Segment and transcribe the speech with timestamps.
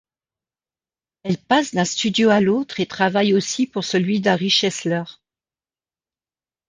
[1.21, 5.03] Elle passe d'un studio à l'autre et travaille aussi pour celui d'Harry Chesler.